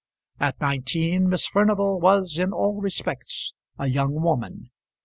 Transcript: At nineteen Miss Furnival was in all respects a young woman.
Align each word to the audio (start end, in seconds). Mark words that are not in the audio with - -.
At 0.39 0.59
nineteen 0.59 1.29
Miss 1.29 1.45
Furnival 1.45 1.99
was 1.99 2.39
in 2.39 2.53
all 2.53 2.81
respects 2.81 3.53
a 3.77 3.85
young 3.85 4.13
woman. 4.19 4.71